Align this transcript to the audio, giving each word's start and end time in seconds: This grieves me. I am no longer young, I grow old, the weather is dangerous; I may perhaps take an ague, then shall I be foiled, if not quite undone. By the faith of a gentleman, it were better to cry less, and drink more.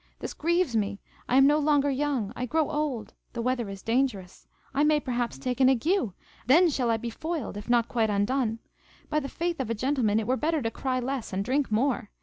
This 0.17 0.33
grieves 0.33 0.75
me. 0.75 0.99
I 1.29 1.35
am 1.37 1.45
no 1.45 1.59
longer 1.59 1.91
young, 1.91 2.33
I 2.35 2.47
grow 2.47 2.71
old, 2.71 3.13
the 3.33 3.41
weather 3.43 3.69
is 3.69 3.83
dangerous; 3.83 4.47
I 4.73 4.83
may 4.83 4.99
perhaps 4.99 5.37
take 5.37 5.59
an 5.59 5.69
ague, 5.69 6.13
then 6.47 6.71
shall 6.71 6.89
I 6.89 6.97
be 6.97 7.11
foiled, 7.11 7.55
if 7.55 7.69
not 7.69 7.87
quite 7.87 8.09
undone. 8.09 8.57
By 9.11 9.19
the 9.19 9.29
faith 9.29 9.59
of 9.59 9.69
a 9.69 9.75
gentleman, 9.75 10.19
it 10.19 10.25
were 10.25 10.37
better 10.37 10.63
to 10.63 10.71
cry 10.71 10.99
less, 10.99 11.33
and 11.33 11.45
drink 11.45 11.71
more. 11.71 12.09